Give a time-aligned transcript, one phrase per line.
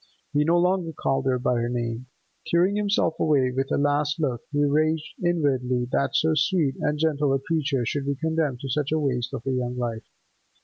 [0.33, 2.07] He no longer called her by her name.
[2.47, 7.31] Tearing himself away, with a last look, he raged inwardly that so sweet and gentle
[7.35, 10.07] a creature should be condemned to such a waste of her young life.